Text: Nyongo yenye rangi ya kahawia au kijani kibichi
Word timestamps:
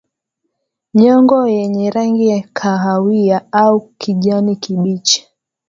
Nyongo 0.93 1.47
yenye 1.47 1.89
rangi 1.91 2.27
ya 2.29 2.41
kahawia 2.53 3.51
au 3.51 3.79
kijani 3.97 4.55
kibichi 4.55 5.27